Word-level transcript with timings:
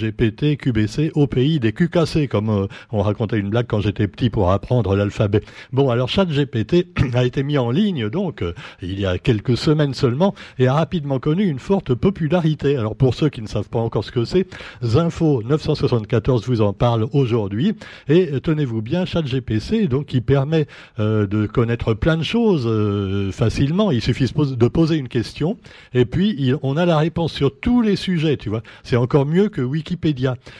GPT, 0.00 0.56
QBC 0.56 1.12
au 1.14 1.26
pays 1.26 1.60
des 1.60 1.72
QKC, 1.72 2.28
comme 2.28 2.48
euh, 2.50 2.66
on 2.90 3.02
racontait 3.02 3.38
une 3.38 3.50
blague 3.50 3.66
quand 3.66 3.80
j'étais 3.80 4.08
petit 4.08 4.30
pour 4.30 4.50
apprendre 4.50 4.96
l'alphabet. 4.96 5.42
Bon, 5.72 5.90
alors 5.90 6.08
ChatGPT 6.08 6.86
a 7.14 7.24
été 7.24 7.42
mis 7.42 7.58
en 7.58 7.70
ligne 7.70 8.08
donc 8.08 8.42
euh, 8.42 8.54
il 8.82 8.98
y 8.98 9.06
a 9.06 9.18
quelques 9.18 9.56
semaines 9.56 9.94
seulement 9.94 10.34
et 10.58 10.66
a 10.66 10.74
rapidement 10.74 11.18
connu 11.18 11.44
une 11.44 11.58
forte 11.58 11.94
popularité. 11.94 12.76
Alors 12.76 12.96
pour 12.96 13.14
ceux 13.14 13.28
qui 13.28 13.42
ne 13.42 13.46
savent 13.46 13.68
pas 13.68 13.78
encore 13.78 14.04
ce 14.04 14.12
que 14.12 14.24
c'est, 14.24 14.46
Zinfo 14.82 15.42
974 15.42 16.46
vous 16.46 16.60
en 16.60 16.72
parle 16.72 17.06
aujourd'hui 17.12 17.74
et 18.08 18.30
euh, 18.32 18.40
tenez-vous 18.40 18.82
bien, 18.82 19.04
ChatGPT 19.04 19.88
donc 19.88 20.06
qui 20.06 20.20
permet 20.20 20.66
de 20.98 21.46
connaître 21.46 21.94
plein 21.94 22.16
de 22.16 22.22
choses 22.22 22.68
facilement. 23.32 23.90
Il 23.90 24.00
suffit 24.00 24.26
de 24.32 24.68
poser 24.68 24.96
une 24.96 25.08
question 25.08 25.56
et 25.94 26.04
puis 26.04 26.52
on 26.62 26.76
a 26.76 26.86
la 26.86 26.98
réponse 26.98 27.32
sur 27.32 27.58
tous 27.58 27.82
les 27.82 27.96
sujets, 27.96 28.36
tu 28.36 28.48
vois. 28.48 28.62
C'est 28.82 28.96
encore 28.96 29.26
mieux 29.26 29.48
que 29.48 29.60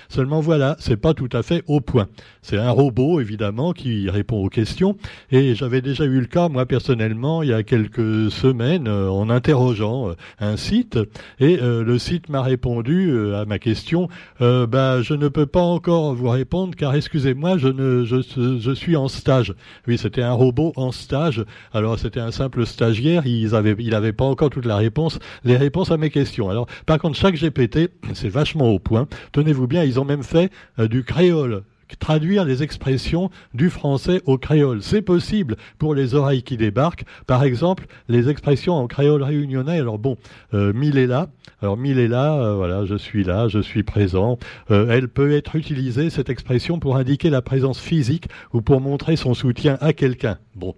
Seulement 0.08 0.40
voilà, 0.40 0.76
c'est 0.78 0.96
pas 0.96 1.14
tout 1.14 1.28
à 1.32 1.42
fait 1.42 1.62
au 1.66 1.80
point. 1.80 2.08
C'est 2.42 2.56
un 2.56 2.70
robot 2.70 3.20
évidemment 3.20 3.72
qui 3.72 4.08
répond 4.08 4.42
aux 4.42 4.48
questions 4.48 4.96
et 5.30 5.54
j'avais 5.54 5.82
déjà 5.82 6.04
eu 6.04 6.20
le 6.20 6.26
cas 6.26 6.48
moi 6.48 6.66
personnellement 6.66 7.42
il 7.42 7.50
y 7.50 7.52
a 7.52 7.62
quelques 7.62 8.30
semaines 8.30 8.88
euh, 8.88 9.10
en 9.10 9.28
interrogeant 9.28 10.10
euh, 10.10 10.14
un 10.40 10.56
site 10.56 10.98
et 11.38 11.58
euh, 11.60 11.84
le 11.84 11.98
site 11.98 12.28
m'a 12.28 12.42
répondu 12.42 13.12
à 13.34 13.44
ma 13.44 13.58
question 13.58 14.08
bah 14.40 15.02
je 15.02 15.14
ne 15.14 15.28
peux 15.28 15.46
pas 15.46 15.60
encore 15.60 16.14
vous 16.14 16.28
répondre 16.28 16.74
car 16.76 16.94
excusez-moi 16.94 17.58
je 17.58 17.68
ne 17.68 18.04
je, 18.04 18.16
je 18.58 18.72
suis 18.72 18.96
en 18.96 19.08
stage. 19.08 19.54
Oui, 19.86 19.98
c'était 19.98 20.22
un 20.22 20.32
robot 20.32 20.72
en 20.76 20.92
stage. 20.92 21.44
Alors 21.72 21.98
c'était 21.98 22.20
un 22.20 22.30
simple 22.30 22.66
stagiaire, 22.66 23.26
il 23.26 23.54
avait 23.54 24.12
pas 24.12 24.24
encore 24.24 24.50
toute 24.50 24.66
la 24.66 24.76
réponse 24.76 25.18
les 25.44 25.56
réponses 25.56 25.90
à 25.90 25.96
mes 25.96 26.10
questions. 26.10 26.48
Alors 26.48 26.66
par 26.86 26.98
contre 26.98 27.16
chaque 27.16 27.36
GPT, 27.36 27.90
c'est 28.14 28.28
vachement 28.28 28.70
au 28.70 28.78
point. 28.78 29.06
Tenez-vous 29.32 29.66
bien, 29.66 29.84
ils 29.84 30.00
ont 30.00 30.04
même 30.04 30.22
fait 30.22 30.50
du 30.78 31.04
créole 31.04 31.62
traduire 31.98 32.44
les 32.44 32.62
expressions 32.62 33.30
du 33.54 33.70
français 33.70 34.22
au 34.26 34.38
créole. 34.38 34.82
C'est 34.82 35.02
possible 35.02 35.56
pour 35.78 35.94
les 35.94 36.14
oreilles 36.14 36.42
qui 36.42 36.56
débarquent. 36.56 37.04
Par 37.26 37.42
exemple, 37.42 37.86
les 38.08 38.28
expressions 38.28 38.74
en 38.74 38.86
créole 38.86 39.22
réunionnais. 39.22 39.78
Alors 39.78 39.98
bon, 39.98 40.16
euh, 40.54 40.72
mille 40.72 40.98
est 40.98 41.06
là. 41.06 41.28
Alors 41.62 41.76
mille 41.76 41.98
est 41.98 42.08
là, 42.08 42.34
euh, 42.34 42.54
voilà, 42.54 42.84
je 42.84 42.94
suis 42.94 43.24
là, 43.24 43.48
je 43.48 43.58
suis 43.58 43.82
présent. 43.82 44.38
Euh, 44.70 44.86
elle 44.90 45.08
peut 45.08 45.32
être 45.32 45.56
utilisée, 45.56 46.10
cette 46.10 46.30
expression, 46.30 46.78
pour 46.78 46.96
indiquer 46.96 47.30
la 47.30 47.42
présence 47.42 47.80
physique 47.80 48.28
ou 48.52 48.62
pour 48.62 48.80
montrer 48.80 49.16
son 49.16 49.34
soutien 49.34 49.76
à 49.80 49.92
quelqu'un. 49.92 50.38
Bon. 50.54 50.74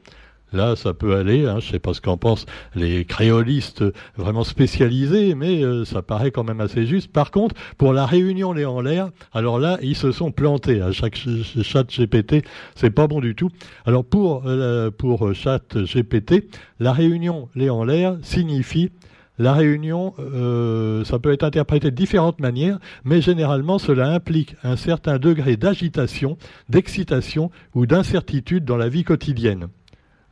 Là, 0.52 0.76
ça 0.76 0.94
peut 0.94 1.14
aller, 1.16 1.46
hein, 1.46 1.58
je 1.60 1.70
sais 1.70 1.78
pas 1.78 1.94
ce 1.94 2.00
qu'en 2.00 2.16
pensent 2.16 2.46
les 2.74 3.04
créolistes 3.04 3.84
vraiment 4.16 4.44
spécialisés, 4.44 5.34
mais 5.34 5.62
euh, 5.62 5.84
ça 5.84 6.02
paraît 6.02 6.30
quand 6.30 6.44
même 6.44 6.60
assez 6.60 6.86
juste. 6.86 7.10
Par 7.12 7.30
contre, 7.30 7.54
pour 7.78 7.92
la 7.92 8.06
réunion 8.06 8.52
Les 8.52 8.64
en 8.64 8.80
l'air, 8.80 9.10
alors 9.32 9.58
là, 9.58 9.78
ils 9.82 9.96
se 9.96 10.12
sont 10.12 10.30
plantés. 10.30 10.80
À 10.80 10.92
chaque 10.92 11.16
chat 11.62 11.84
GPT, 11.84 12.44
c'est 12.74 12.90
pas 12.90 13.06
bon 13.06 13.20
du 13.20 13.34
tout. 13.34 13.48
Alors 13.86 14.04
pour, 14.04 14.42
euh, 14.46 14.90
pour 14.90 15.34
chat 15.34 15.76
GPT, 15.76 16.48
la 16.80 16.92
réunion 16.92 17.48
Les 17.54 17.70
en 17.70 17.84
l'air 17.84 18.16
signifie 18.22 18.90
la 19.38 19.54
réunion, 19.54 20.14
euh, 20.18 21.04
ça 21.04 21.18
peut 21.18 21.32
être 21.32 21.42
interprété 21.42 21.90
de 21.90 21.96
différentes 21.96 22.40
manières, 22.40 22.78
mais 23.04 23.20
généralement 23.20 23.78
cela 23.78 24.12
implique 24.12 24.54
un 24.62 24.76
certain 24.76 25.18
degré 25.18 25.56
d'agitation, 25.56 26.36
d'excitation 26.68 27.50
ou 27.74 27.86
d'incertitude 27.86 28.64
dans 28.64 28.76
la 28.76 28.88
vie 28.88 29.04
quotidienne 29.04 29.68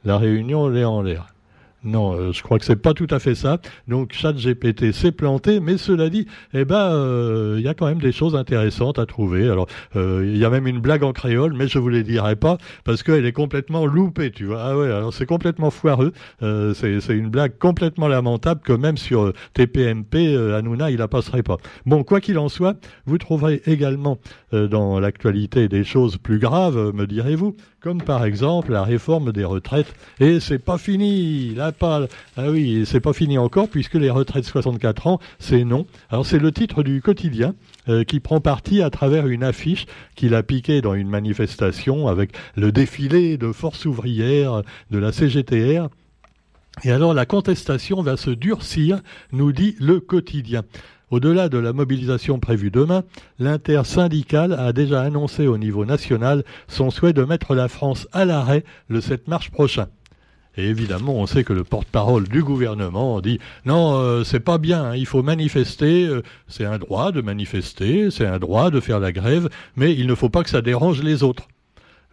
la 0.05 0.19
réunion 0.19 0.75
est 0.75 0.85
en 0.85 1.03
l'air. 1.03 1.27
Non, 1.83 2.13
euh, 2.13 2.33
je 2.33 2.43
crois 2.43 2.59
que 2.59 2.65
c'est 2.67 2.77
pas 2.77 2.93
tout 2.93 3.07
à 3.11 3.19
fait 3.19 3.35
ça. 3.35 3.59
Donc 3.89 4.13
ChatGPT 4.13 4.93
s'est 4.93 5.13
planté, 5.13 5.61
mais 5.61 5.79
cela 5.79 6.11
dit, 6.11 6.27
eh 6.53 6.67
ben, 6.67 6.93
euh, 6.93 7.57
il 7.59 7.65
y 7.65 7.69
a 7.69 7.75
quand 7.75 7.87
même 7.87 8.01
des 8.01 8.13
choses 8.13 8.37
intéressantes 8.37 8.99
à 8.99 9.07
trouver. 9.07 9.49
Alors, 9.49 9.67
euh, 9.97 10.23
il 10.27 10.37
y 10.37 10.45
a 10.45 10.51
même 10.51 10.67
une 10.67 10.81
blague 10.81 11.03
en 11.05 11.13
créole, 11.13 11.55
mais 11.55 11.69
je 11.69 11.79
vous 11.79 11.89
les 11.89 12.03
dirai 12.03 12.37
pas 12.37 12.59
parce 12.85 13.03
qu'elle 13.03 13.25
est 13.25 13.33
complètement 13.33 13.87
loupée, 13.87 14.31
tu 14.31 14.45
vois. 14.45 14.63
Ah 14.63 14.77
ouais, 14.77 14.87
alors 14.87 15.15
c'est 15.15 15.25
complètement 15.25 15.71
foireux. 15.71 16.13
c'est 16.41 17.01
une 17.09 17.31
blague 17.31 17.57
complètement 17.59 18.09
lamentable 18.09 18.61
que 18.63 18.73
même 18.73 18.99
sur 18.99 19.33
TPMP, 19.55 20.37
Hanouna, 20.55 20.91
il 20.91 20.99
la 20.99 21.09
passerait 21.09 21.43
pas. 21.43 21.57
Bon, 21.87 22.05
quoi 22.05 22.21
qu'il 22.21 22.39
en 22.39 22.49
soit, 22.49 22.77
vous 23.07 23.17
trouverez 23.17 23.63
également 23.67 24.19
dans 24.53 25.01
l'actualité 25.01 25.69
des 25.69 25.85
choses 25.85 26.19
plus 26.19 26.39
graves, 26.39 26.93
me 26.95 27.07
direz-vous, 27.07 27.57
comme 27.81 28.03
par 28.03 28.25
exemple 28.25 28.73
la 28.73 28.83
réforme 28.83 29.33
des 29.33 29.45
retraites. 29.45 29.95
Et 30.19 30.41
c'est 30.41 30.59
pas 30.59 30.79
fini. 30.79 31.55
Pas. 31.73 32.07
Ah 32.37 32.51
oui, 32.51 32.85
c'est 32.87 33.01
pas 33.01 33.13
fini 33.13 33.39
encore 33.39 33.69
puisque 33.69 33.95
les 33.95 34.11
retraites 34.11 34.45
64 34.45 35.07
ans, 35.07 35.21
c'est 35.39 35.65
non. 35.65 35.87
Alors 36.11 36.27
c'est 36.27 36.39
le 36.39 36.53
titre 36.53 36.83
du 36.83 37.03
quotidien 37.03 37.55
euh, 37.89 38.05
qui 38.05 38.21
prend 38.21 38.41
parti 38.41 38.83
à 38.83 38.91
travers 38.91 39.27
une 39.27 39.43
affiche 39.43 39.87
qu'il 40.17 40.35
a 40.35 40.43
piquée 40.43 40.81
dans 40.81 40.95
une 40.95 41.09
manifestation 41.09 42.09
avec 42.09 42.33
le 42.57 42.73
défilé 42.73 43.37
de 43.37 43.53
forces 43.53 43.87
ouvrières 43.87 44.63
de 44.91 44.99
la 44.99 45.13
CGTR. 45.13 45.89
Et 46.85 46.91
alors 46.91 47.15
la 47.15 47.27
contestation 47.27 48.03
va 48.03 48.17
se 48.17 48.31
durcir, 48.31 49.01
nous 49.33 49.53
dit 49.53 49.77
le 49.81 50.01
quotidien. 50.01 50.63
Au-delà 51.11 51.49
de 51.49 51.59
la 51.59 51.73
mobilisation 51.73 52.39
prévue 52.39 52.71
demain, 52.71 53.03
l'intersyndicale 53.41 54.53
a 54.53 54.73
déjà 54.73 55.03
annoncé 55.03 55.49
au 55.49 55.59
niveau 55.59 55.85
national 55.85 56.45
son 56.69 56.91
souhait 56.91 57.13
de 57.13 57.25
mettre 57.25 57.57
la 57.57 57.67
France 57.67 58.07
à 58.13 58.25
l'arrêt 58.25 58.65
le 58.89 59.01
7 59.01 59.27
mars 59.27 59.49
prochain. 59.49 59.89
Et 60.57 60.65
évidemment, 60.65 61.15
on 61.15 61.27
sait 61.27 61.45
que 61.45 61.53
le 61.53 61.65
porte-parole 61.65 62.29
du 62.29 62.43
gouvernement 62.43 63.21
dit 63.21 63.39
non, 63.65 63.95
euh, 63.95 64.25
c'est 64.25 64.41
pas 64.41 64.59
bien, 64.59 64.85
hein, 64.85 64.97
il 64.97 65.07
faut 65.07 65.23
manifester, 65.23 66.07
euh, 66.07 66.23
c'est 66.49 66.65
un 66.65 66.79
droit 66.79 67.13
de 67.13 67.21
manifester, 67.21 68.11
c'est 68.11 68.27
un 68.27 68.39
droit 68.39 68.71
de 68.71 68.81
faire 68.81 68.99
la 68.99 69.13
grève, 69.13 69.49
mais 69.77 69.95
il 69.95 70.07
ne 70.07 70.15
faut 70.15 70.29
pas 70.29 70.43
que 70.43 70.51
ça 70.51 70.63
dérange 70.63 71.03
les 71.03 71.23
autres. 71.23 71.47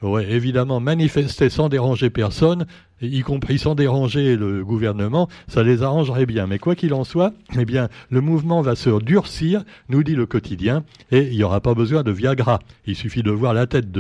Ouais, 0.03 0.31
évidemment, 0.31 0.79
manifester 0.79 1.49
sans 1.49 1.69
déranger 1.69 2.11
personne, 2.11 2.67
y 3.01 3.21
compris 3.21 3.57
sans 3.57 3.73
déranger 3.73 4.35
le 4.35 4.63
gouvernement, 4.63 5.27
ça 5.47 5.63
les 5.63 5.81
arrangerait 5.81 6.27
bien. 6.27 6.45
Mais 6.45 6.59
quoi 6.59 6.75
qu'il 6.75 6.93
en 6.93 7.03
soit, 7.03 7.33
eh 7.57 7.65
bien, 7.65 7.89
le 8.11 8.21
mouvement 8.21 8.61
va 8.61 8.75
se 8.75 9.01
durcir, 9.01 9.63
nous 9.89 10.03
dit 10.03 10.13
le 10.13 10.27
quotidien, 10.27 10.83
et 11.09 11.23
il 11.31 11.37
n'y 11.37 11.43
aura 11.43 11.61
pas 11.61 11.73
besoin 11.73 12.03
de 12.03 12.11
Viagra. 12.11 12.59
Il 12.85 12.95
suffit 12.95 13.23
de 13.23 13.31
voir 13.31 13.55
la 13.55 13.65
tête 13.65 13.91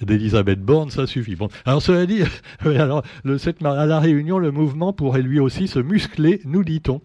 d'Elisabeth 0.00 0.62
Borne, 0.62 0.88
ça 0.88 1.06
suffit. 1.06 1.36
Bon, 1.36 1.48
alors 1.66 1.82
cela 1.82 2.06
dit, 2.06 2.22
alors 2.64 3.02
le 3.22 3.36
7 3.36 3.62
à 3.62 3.84
la 3.84 4.00
Réunion, 4.00 4.38
le 4.38 4.52
mouvement 4.52 4.94
pourrait 4.94 5.20
lui 5.20 5.38
aussi 5.38 5.68
se 5.68 5.80
muscler, 5.80 6.40
nous 6.46 6.64
dit-on 6.64 7.02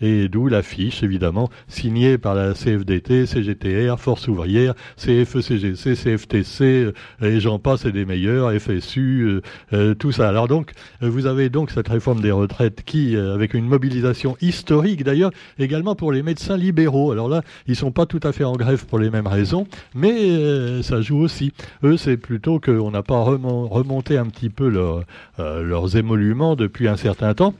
et 0.00 0.28
d'où 0.28 0.48
l'affiche, 0.48 1.02
évidemment, 1.02 1.50
signée 1.66 2.18
par 2.18 2.34
la 2.34 2.54
CFDT, 2.54 3.26
CGTR, 3.26 3.98
Force 3.98 4.28
ouvrière, 4.28 4.74
CFECGC, 4.96 5.94
CFTC, 5.94 6.64
euh, 6.64 6.92
et 7.22 7.40
j'en 7.40 7.58
passe 7.58 7.84
et 7.84 7.92
des 7.92 8.04
meilleurs, 8.04 8.52
FSU, 8.52 9.22
euh, 9.22 9.42
euh, 9.72 9.94
tout 9.94 10.12
ça. 10.12 10.28
Alors 10.28 10.48
donc, 10.48 10.72
vous 11.00 11.26
avez 11.26 11.48
donc 11.48 11.70
cette 11.70 11.88
réforme 11.88 12.20
des 12.20 12.30
retraites 12.30 12.82
qui, 12.84 13.16
avec 13.16 13.54
une 13.54 13.66
mobilisation 13.66 14.36
historique 14.40 15.04
d'ailleurs, 15.04 15.30
également 15.58 15.94
pour 15.94 16.12
les 16.12 16.22
médecins 16.22 16.56
libéraux. 16.56 17.12
Alors 17.12 17.28
là, 17.28 17.42
ils 17.66 17.76
sont 17.76 17.92
pas 17.92 18.06
tout 18.06 18.20
à 18.22 18.32
fait 18.32 18.44
en 18.44 18.52
grève 18.52 18.86
pour 18.86 18.98
les 18.98 19.10
mêmes 19.10 19.26
raisons, 19.26 19.66
mais 19.94 20.82
ça 20.82 21.00
joue 21.00 21.18
aussi. 21.18 21.52
Eux, 21.84 21.96
c'est 21.96 22.16
plutôt 22.16 22.60
qu'on 22.60 22.90
n'a 22.90 23.02
pas 23.02 23.20
remonté 23.20 24.18
un 24.18 24.26
petit 24.26 24.50
peu 24.50 24.68
leurs 24.68 25.96
émoluments 25.96 26.56
depuis 26.56 26.88
un 26.88 26.96
certain 26.96 27.34
temps 27.34 27.54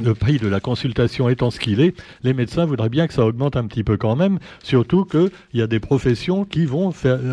le 0.00 0.14
prix 0.14 0.38
de 0.38 0.48
la 0.48 0.60
consultation 0.60 1.28
étant 1.28 1.50
ce 1.50 1.60
qu'il 1.60 1.80
est, 1.80 1.94
les 2.22 2.32
médecins 2.32 2.64
voudraient 2.64 2.88
bien 2.88 3.06
que 3.06 3.14
ça 3.14 3.26
augmente 3.26 3.56
un 3.56 3.66
petit 3.66 3.84
peu 3.84 3.96
quand 3.96 4.16
même, 4.16 4.38
surtout 4.62 5.04
qu'il 5.04 5.30
y 5.54 5.62
a 5.62 5.66
des 5.66 5.80
professions 5.80 6.44
qui 6.44 6.64
vont 6.64 6.92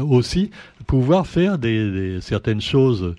aussi 0.09 0.52
pouvoir 0.86 1.25
faire 1.28 1.58
des 1.58 2.20
certaines 2.22 2.62
choses 2.62 3.16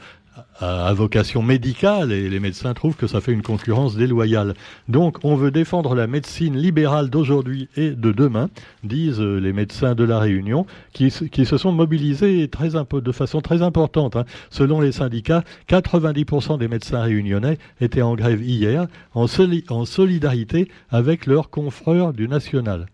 à 0.61 0.93
vocation 0.93 1.43
médicale 1.43 2.13
et 2.13 2.28
les 2.28 2.41
médecins 2.41 2.75
trouvent 2.75 2.97
que 2.97 3.07
ça 3.07 3.21
fait 3.21 3.33
une 3.33 3.42
concurrence 3.42 3.97
déloyale. 3.97 4.54
Donc 4.89 5.19
on 5.25 5.37
veut 5.37 5.51
défendre 5.51 5.95
la 5.95 6.07
médecine 6.07 6.57
libérale 6.57 7.10
d'aujourd'hui 7.10 7.69
et 7.77 7.91
de 7.91 8.13
demain, 8.13 8.51
disent 8.84 9.21
les 9.21 9.53
médecins 9.53 9.95
de 9.95 10.04
la 10.04 10.19
Réunion, 10.19 10.66
qui, 10.92 11.10
se 11.10 11.57
sont 11.57 11.72
mobilisés 11.72 12.48
de 12.48 13.13
façon 13.13 13.41
très 13.41 13.63
importante. 13.63 14.16
Hein. 14.16 14.25
Selon 14.51 14.81
les 14.81 14.92
syndicats, 14.92 15.45
90% 15.69 16.59
des 16.59 16.69
médecins 16.69 17.03
réunionnais 17.03 17.59
étaient 17.81 18.03
en 18.03 18.15
grève 18.15 18.43
hier, 18.43 18.86
en, 19.15 19.27
en 19.69 19.84
solidarité 19.84 20.69
avec 20.91 21.27
leurs 21.27 21.51
confrères 21.51 22.13
du 22.13 22.28
national. 22.28 22.86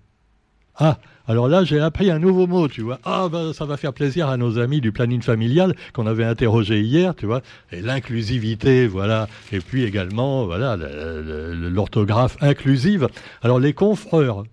Ah, 0.78 0.99
alors 1.28 1.49
là, 1.49 1.64
j'ai 1.64 1.81
appris 1.81 2.11
un 2.11 2.19
nouveau 2.19 2.46
mot, 2.46 2.69
tu 2.69 2.82
vois. 2.82 3.00
Ah, 3.05 3.28
ben, 3.31 3.52
ça 3.52 3.64
va 3.64 3.76
faire 3.76 3.93
plaisir 3.93 4.28
à 4.28 4.37
nos 4.37 4.58
amis 4.58 4.81
du 4.81 4.93
planning 4.93 5.23
familial 5.23 5.75
qu'on 5.93 6.06
avait 6.06 6.25
interrogé 6.25 6.81
hier, 6.81 7.14
tu 7.17 7.26
vois. 7.26 7.43
Et 7.73 7.81
l'inclusivité, 7.81 8.87
voilà. 8.87 9.26
Et 9.52 9.58
puis 9.58 9.82
également, 9.82 10.46
voilà, 10.46 10.76
l'orthographe 10.76 12.37
inclusive. 12.40 13.08
Alors 13.43 13.58
les 13.58 13.73
confrères, 13.73 14.44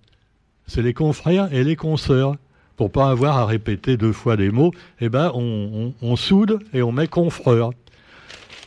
c'est 0.65 0.81
les 0.81 0.93
confrères 0.93 1.53
et 1.53 1.63
les 1.63 1.75
consoeurs. 1.75 2.35
Pour 2.75 2.91
pas 2.91 3.11
avoir 3.11 3.37
à 3.37 3.45
répéter 3.45 3.97
deux 3.97 4.11
fois 4.11 4.35
des 4.35 4.49
mots, 4.49 4.71
eh 4.99 5.07
ben, 5.07 5.31
on, 5.35 6.15
soude 6.15 6.57
et 6.73 6.81
on 6.81 6.91
met 6.91 7.07
confrères. 7.07 7.69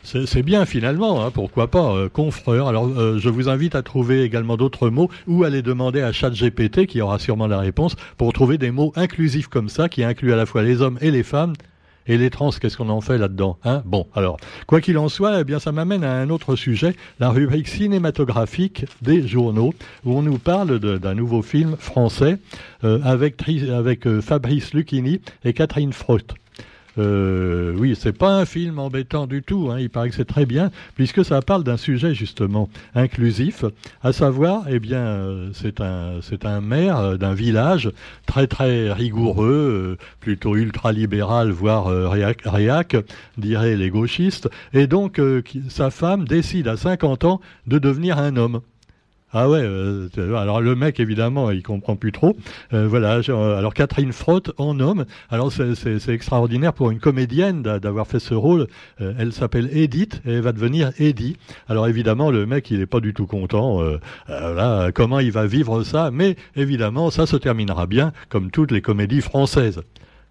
C'est 0.07 0.45
bien 0.45 0.67
finalement, 0.67 1.25
hein, 1.25 1.33
pourquoi 1.33 1.69
pas, 1.69 1.93
euh, 1.93 2.09
confrère. 2.09 2.69
Alors 2.69 2.87
euh, 2.87 3.19
je 3.19 3.29
vous 3.29 3.49
invite 3.49 3.75
à 3.75 3.83
trouver 3.83 4.23
également 4.23 4.57
d'autres 4.57 4.89
mots 4.89 5.11
ou 5.27 5.43
à 5.43 5.51
les 5.51 5.63
demander 5.63 6.01
à 6.01 6.13
ChatGPT 6.13 6.87
qui 6.87 7.01
aura 7.01 7.19
sûrement 7.19 7.49
la 7.49 7.59
réponse 7.59 7.97
pour 8.17 8.33
trouver 8.33 8.57
des 8.57 8.71
mots 8.71 8.93
inclusifs 8.95 9.49
comme 9.49 9.69
ça 9.69 9.89
qui 9.89 10.05
incluent 10.05 10.33
à 10.33 10.37
la 10.37 10.47
fois 10.47 10.63
les 10.63 10.81
hommes 10.81 10.97
et 11.01 11.11
les 11.11 11.25
femmes. 11.25 11.55
Et 12.07 12.19
les 12.19 12.31
trans, 12.31 12.51
qu'est-ce 12.51 12.77
qu'on 12.77 12.89
en 12.89 13.01
fait 13.01 13.19
là-dedans 13.19 13.59
hein? 13.65 13.83
Bon, 13.85 14.07
alors, 14.15 14.37
quoi 14.69 14.81
qu'il 14.81 14.97
en 14.97 15.09
soit, 15.09 15.41
eh 15.41 15.45
bien, 15.45 15.59
ça 15.59 15.73
m'amène 15.73 16.05
à 16.05 16.13
un 16.13 16.31
autre 16.31 16.55
sujet, 16.55 16.95
la 17.19 17.31
rubrique 17.31 17.67
cinématographique 17.67 18.85
des 19.03 19.27
journaux, 19.27 19.75
où 20.05 20.17
on 20.17 20.23
nous 20.23 20.39
parle 20.39 20.79
d'un 20.79 21.15
nouveau 21.15 21.43
film 21.43 21.75
français 21.77 22.39
euh, 22.85 23.01
avec, 23.03 23.43
avec 23.49 24.21
Fabrice 24.21 24.73
Lucchini 24.73 25.21
et 25.45 25.53
Catherine 25.53 25.93
Frotte. 25.93 26.37
Euh, 26.99 27.75
oui, 27.77 27.95
c'est 27.99 28.17
pas 28.17 28.37
un 28.37 28.45
film 28.45 28.79
embêtant 28.79 29.27
du 29.27 29.43
tout. 29.43 29.69
Hein. 29.71 29.81
Il 29.81 29.91
paraît 29.91 30.09
que 30.11 30.15
c'est 30.15 30.25
très 30.25 30.47
bien, 30.47 30.71
puisque 30.95 31.25
ça 31.25 31.43
parle 31.43 31.65
d'un 31.65 31.77
sujet 31.77 32.15
justement 32.15 32.69
inclusif, 32.95 33.65
à 34.03 34.13
savoir, 34.13 34.65
eh 34.69 34.79
bien, 34.79 34.99
euh, 34.99 35.51
c'est 35.53 35.81
un 35.81 36.21
c'est 36.23 36.47
un 36.47 36.61
maire 36.61 36.99
euh, 36.99 37.17
d'un 37.17 37.35
village 37.35 37.91
très 38.27 38.47
très 38.47 38.93
rigoureux, 38.93 39.99
plutôt 40.21 40.57
ultra 40.57 40.93
libéral, 40.93 41.51
voire 41.51 41.87
réac, 41.87 42.43
réac, 42.45 42.97
diraient 43.37 43.77
les 43.77 43.91
gauchistes, 43.91 44.49
et 44.73 44.87
donc 44.87 45.21
sa 45.69 45.91
femme 45.91 46.27
décide 46.27 46.69
à 46.69 46.77
50 46.77 47.25
ans 47.25 47.41
de 47.67 47.79
devenir 47.79 48.19
un 48.19 48.37
homme. 48.37 48.61
Ah 49.33 49.51
ouais, 49.51 49.61
euh, 49.61 50.09
alors 50.37 50.61
le 50.61 50.77
mec 50.77 51.01
évidemment 51.01 51.51
il 51.51 51.63
comprend 51.63 51.97
plus 51.97 52.13
trop. 52.13 52.37
Euh, 52.73 52.87
voilà, 52.87 53.21
euh, 53.29 53.59
alors 53.59 53.75
Catherine 53.75 54.13
Frotte 54.13 54.53
en 54.57 54.79
homme. 54.79 55.05
Alors 55.31 55.53
c'est 55.53 56.09
extraordinaire 56.09 56.73
pour 56.73 56.93
une 56.93 57.01
comédienne 57.01 57.63
d'avoir 57.63 58.07
fait 58.07 58.21
ce 58.21 58.35
rôle. 58.35 58.69
elle 58.99 59.33
s'appelle 59.33 59.69
Edith 59.77 60.23
et 60.27 60.35
elle 60.35 60.43
va 60.43 60.53
devenir 60.53 60.93
Eddie. 60.99 61.37
Alors 61.69 61.89
évidemment 61.89 62.31
le 62.31 62.47
mec 62.47 62.71
il 62.71 62.81
est 62.81 62.87
pas 62.87 63.01
du 63.01 63.15
tout 63.15 63.27
content. 63.27 63.83
Voilà, 64.29 64.91
comment 64.95 65.19
il 65.19 65.33
va 65.33 65.47
vivre 65.47 65.83
ça? 65.83 66.11
Mais 66.13 66.37
évidemment 66.55 67.11
ça 67.11 67.27
se 67.27 67.37
terminera 67.37 67.87
bien 67.87 68.13
comme 68.29 68.53
toutes 68.53 68.71
les 68.71 68.81
comédies 68.81 69.23
françaises. 69.23 69.83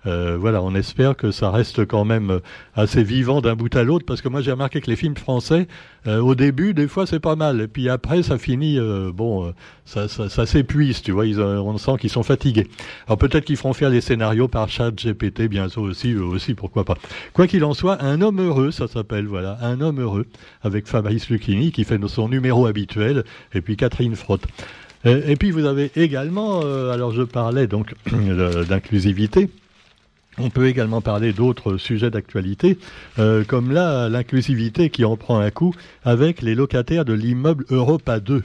Euh, 0.07 0.37
voilà, 0.39 0.61
on 0.61 0.75
espère 0.75 1.15
que 1.15 1.31
ça 1.31 1.49
reste 1.49 1.85
quand 1.85 2.05
même 2.05 2.39
assez 2.75 3.03
vivant 3.03 3.41
d'un 3.41 3.55
bout 3.55 3.75
à 3.75 3.83
l'autre, 3.83 4.05
parce 4.05 4.21
que 4.21 4.29
moi 4.29 4.41
j'ai 4.41 4.51
remarqué 4.51 4.81
que 4.81 4.89
les 4.89 4.95
films 4.95 5.15
français, 5.15 5.67
euh, 6.07 6.19
au 6.19 6.35
début, 6.35 6.73
des 6.73 6.87
fois 6.87 7.07
c'est 7.07 7.19
pas 7.19 7.35
mal, 7.35 7.61
et 7.61 7.67
puis 7.67 7.89
après 7.89 8.21
ça 8.23 8.37
finit, 8.37 8.77
euh, 8.77 9.11
bon, 9.13 9.53
ça, 9.85 10.07
s'épuise, 10.45 11.01
tu 11.01 11.11
vois, 11.11 11.25
on 11.25 11.77
sent 11.77 11.97
qu'ils 11.99 12.09
sont 12.09 12.23
fatigués. 12.23 12.67
Alors 13.07 13.17
peut-être 13.17 13.45
qu'ils 13.45 13.57
feront 13.57 13.73
faire 13.73 13.89
les 13.89 14.01
scénarios 14.01 14.47
par 14.47 14.69
chat 14.69 14.91
GPT 14.91 15.43
bientôt 15.49 15.81
aussi, 15.81 16.13
eux 16.13 16.23
aussi, 16.23 16.53
pourquoi 16.53 16.85
pas. 16.85 16.95
Quoi 17.33 17.47
qu'il 17.47 17.63
en 17.63 17.73
soit, 17.73 18.01
un 18.03 18.21
homme 18.21 18.41
heureux, 18.41 18.71
ça 18.71 18.87
s'appelle, 18.87 19.25
voilà, 19.25 19.57
un 19.61 19.81
homme 19.81 20.01
heureux, 20.01 20.27
avec 20.61 20.87
Fabrice 20.87 21.29
Lucchini 21.29 21.71
qui 21.71 21.83
fait 21.83 21.99
son 22.07 22.29
numéro 22.29 22.67
habituel, 22.67 23.23
et 23.53 23.61
puis 23.61 23.75
Catherine 23.75 24.15
Frotte. 24.15 24.45
Et, 25.05 25.35
puis 25.35 25.51
vous 25.51 25.65
avez 25.65 25.91
également, 25.95 26.61
alors 26.61 27.11
je 27.11 27.21
parlais 27.21 27.67
donc 27.67 27.93
d'inclusivité. 28.69 29.49
On 30.37 30.49
peut 30.49 30.67
également 30.67 30.99
parler 30.99 31.31
d'autres 31.31 31.77
sujets 31.77 32.11
d'actualité, 32.11 32.77
euh, 33.19 33.45
comme 33.45 33.71
là, 33.71 34.09
l'inclusivité 34.09 34.89
qui 34.89 35.05
en 35.05 35.15
prend 35.15 35.39
un 35.39 35.49
coup 35.49 35.73
avec 36.03 36.41
les 36.41 36.55
locataires 36.55 37.05
de 37.05 37.13
l'immeuble 37.13 37.65
Europa 37.69 38.19
2. 38.19 38.43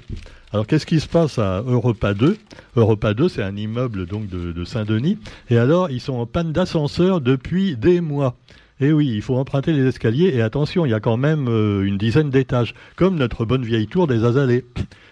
Alors 0.52 0.66
qu'est-ce 0.66 0.86
qui 0.86 1.00
se 1.00 1.08
passe 1.08 1.38
à 1.38 1.62
Europa 1.66 2.14
2 2.14 2.36
Europa 2.76 3.14
2, 3.14 3.28
c'est 3.28 3.42
un 3.42 3.56
immeuble 3.56 4.06
donc 4.06 4.28
de, 4.28 4.64
Saint-Denis, 4.64 5.18
et 5.48 5.58
alors 5.58 5.90
ils 5.90 6.00
sont 6.00 6.14
en 6.14 6.26
panne 6.26 6.52
d'ascenseur 6.52 7.20
depuis 7.20 7.76
des 7.76 8.00
mois. 8.00 8.36
Et 8.80 8.92
oui, 8.92 9.10
il 9.12 9.20
faut 9.20 9.36
emprunter 9.36 9.72
les 9.72 9.86
escaliers, 9.86 10.32
et 10.34 10.42
attention, 10.42 10.86
il 10.86 10.90
y 10.90 10.94
a 10.94 11.00
quand 11.00 11.16
même 11.16 11.48
euh, 11.48 11.82
une 11.82 11.98
dizaine 11.98 12.30
d'étages, 12.30 12.74
comme 12.96 13.16
notre 13.16 13.44
bonne 13.44 13.64
vieille 13.64 13.88
tour 13.88 14.06
des 14.06 14.24
Azalées. 14.24 14.64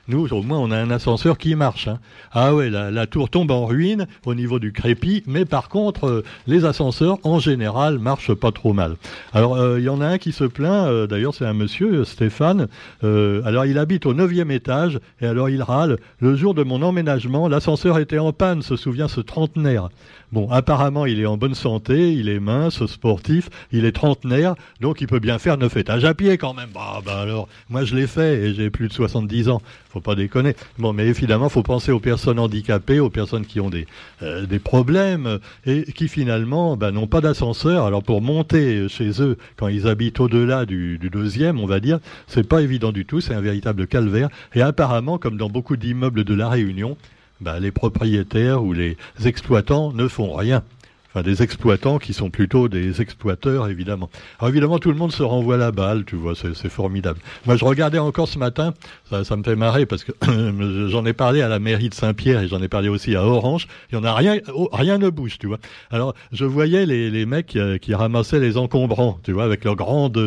Nous, 0.09 0.33
au 0.33 0.43
moins, 0.43 0.59
on 0.59 0.71
a 0.71 0.79
un 0.79 0.91
ascenseur 0.91 1.37
qui 1.37 1.55
marche. 1.55 1.87
Hein. 1.87 1.99
Ah 2.33 2.55
ouais, 2.55 2.71
la, 2.71 3.07
tour 3.07 3.29
tombe 3.29 3.51
en 3.51 3.67
ruine 3.67 4.07
au 4.25 4.35
niveau 4.35 4.59
du 4.59 4.73
crépi, 4.73 5.23
mais 5.27 5.45
par 5.45 5.69
contre, 5.69 6.07
euh, 6.07 6.25
les 6.47 6.65
ascenseurs, 6.65 7.19
en 7.25 7.39
général, 7.39 7.99
marchent 7.99 8.33
pas 8.33 8.51
trop 8.51 8.73
mal. 8.73 8.97
Alors, 9.35 9.57
euh, 9.57 9.79
il 9.79 9.85
y 9.85 9.91
en 9.91 10.01
a 10.01 10.07
un 10.07 10.17
qui 10.17 10.33
se 10.33 10.45
plaint, 10.45 10.87
euh, 10.87 11.07
d'ailleurs, 11.07 11.35
c'est 11.35 11.45
un 11.45 11.53
monsieur, 11.53 12.05
Stéphane. 12.05 12.69
alors, 13.03 13.67
il 13.67 13.77
habite 13.77 14.07
au 14.07 14.15
neuvième 14.15 14.51
étage, 14.51 14.99
et 15.21 15.27
alors 15.27 15.51
il 15.51 15.63
râle. 15.63 15.99
Le 16.21 16.35
jour 16.37 16.55
de 16.55 16.63
mon 16.63 16.81
emménagement, 16.81 17.47
l'ascenseur 17.47 17.99
était 17.99 18.19
en 18.19 18.33
panne, 18.33 18.63
se 18.63 18.77
souvient 18.77 19.09
ce 19.09 19.21
trentenaire. 19.21 19.91
Bon, 20.31 20.51
apparemment, 20.51 21.07
il 21.07 21.21
est 21.21 21.27
en 21.27 21.39
bonne 21.39 21.55
santé, 21.55 22.13
il 22.13 22.29
est 22.29 22.41
mince, 22.41 22.85
sportif, 22.85 23.49
il 23.73 23.87
est 23.87 23.93
trentenaire, 23.93 24.57
donc 24.81 25.01
il 25.01 25.07
peut 25.07 25.21
bien 25.21 25.39
faire 25.39 25.57
neuf 25.57 25.75
étages 25.79 26.05
à 26.05 26.13
pied 26.13 26.37
quand 26.37 26.53
même. 26.53 26.69
Bah, 26.75 27.01
bah 27.05 27.19
alors, 27.21 27.49
moi 27.71 27.85
je 27.85 27.97
l'ai 27.97 28.07
fait 28.07 28.35
et 28.37 28.55
j'ai 28.55 28.69
plus 28.69 28.89
de 28.89 28.93
70 28.93 29.49
ans. 29.49 29.63
Pas 30.01 30.15
déconner. 30.15 30.55
Bon, 30.79 30.93
mais 30.93 31.07
évidemment, 31.07 31.49
faut 31.49 31.63
penser 31.63 31.93
aux 31.93 32.01
personnes 32.01 32.39
handicapées, 32.39 33.01
aux 33.01 33.11
personnes 33.11 33.47
qui 33.47 33.61
ont 33.61 33.71
des, 33.71 33.87
euh, 34.23 34.47
problèmes 34.59 35.39
et 35.67 35.85
qui 35.93 36.09
finalement 36.09 36.77
bah, 36.77 36.91
n'ont 36.91 37.07
pas 37.07 37.21
d'ascenseur. 37.21 37.87
Alors 37.87 38.03
pour 38.03 38.21
monter 38.21 38.89
chez 38.89 39.23
eux, 39.23 39.39
quand 39.57 39.69
ils 39.69 39.87
habitent 39.87 40.21
au-delà 40.21 40.67
du, 40.67 40.99
du 40.99 41.11
deuxième, 41.11 41.61
on 41.61 41.67
va 41.67 41.81
dire, 41.81 42.01
c'est 42.27 42.47
pas 42.47 42.63
évident 42.63 42.93
du 42.93 43.07
tout. 43.07 43.21
C'est 43.21 43.35
un 43.35 43.41
véritable 43.41 43.87
calvaire. 43.87 44.29
Et 44.55 44.63
apparemment, 44.63 45.19
comme 45.19 45.37
dans 45.37 45.49
beaucoup 45.49 45.77
d'immeubles 45.77 46.25
de 46.25 46.35
la 46.35 46.49
Réunion, 46.49 46.97
bah, 47.41 47.61
les 47.61 47.71
propriétaires 47.71 48.65
ou 48.65 48.73
les 48.73 48.97
exploitants 49.25 49.93
ne 49.93 50.09
font 50.09 50.35
rien 50.35 50.63
enfin 51.09 51.23
des 51.23 51.43
exploitants 51.43 51.99
qui 51.99 52.13
sont 52.13 52.31
plutôt 52.31 52.69
des 52.69 53.01
exploiteurs 53.01 53.69
évidemment. 53.69 54.11
Alors 54.39 54.51
évidemment 54.51 54.79
tout 54.79 54.91
le 54.91 54.97
monde 54.97 55.13
se 55.13 55.23
renvoie 55.23 55.57
la 55.57 55.73
balle, 55.73 56.05
tu 56.05 56.17
vois, 56.17 56.35
c'est 56.35 56.69
formidable. 56.69 57.21
Moi 57.47 57.57
je 57.57 57.65
regardais 57.65 57.99
encore 57.99 58.29
ce 58.29 58.39
matin, 58.39 58.75
ça, 59.11 59.25
ça 59.25 59.37
me 59.37 59.43
fait 59.43 59.57
marrer 59.57 59.87
parce 59.87 60.05
que 60.05 60.13
j'en 60.89 61.05
ai 61.07 61.13
parlé 61.13 61.43
à 61.43 61.49
la 61.49 61.59
mairie 61.59 61.89
de 61.89 61.95
Saint-Pierre 61.95 62.43
et 62.43 62.49
j'en 62.49 62.63
ai 62.63 62.69
parlé 62.69 62.89
aussi 62.89 63.17
à 63.17 63.25
Orange, 63.25 63.69
il 63.91 63.97
y 63.97 63.99
en 63.99 64.05
a 64.05 64.15
rien, 64.15 64.39
oh, 64.55 64.69
rien 64.73 64.99
ne 64.99 65.09
bouge, 65.11 65.39
tu 65.39 65.47
vois. 65.47 65.59
Alors 65.91 66.15
je 66.33 66.45
voyais 66.45 66.87
les, 66.87 67.11
les 67.11 67.27
mecs 67.27 67.47
qui, 67.47 67.59
qui, 67.81 67.95
ramassaient 67.95 68.41
les 68.41 68.57
encombrants, 68.57 69.19
tu 69.23 69.33
vois, 69.33 69.45
avec 69.45 69.65
leur 69.65 69.77
grande 69.77 70.19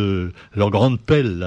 leur 0.55 0.69
grande 0.69 0.99
pelle. 0.99 1.45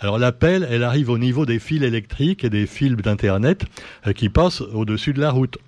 Alors 0.00 0.18
la 0.18 0.32
pelle, 0.32 0.66
elle 0.70 0.82
arrive 0.82 1.10
au 1.10 1.18
niveau 1.18 1.46
des 1.46 1.58
fils 1.58 1.82
électriques 1.82 2.44
et 2.44 2.50
des 2.50 2.66
fils 2.66 2.96
d'internet 2.96 3.64
euh, 4.06 4.12
qui 4.12 4.28
passent 4.28 4.60
au-dessus 4.60 5.12
de 5.12 5.20
la 5.20 5.30
route. 5.30 5.58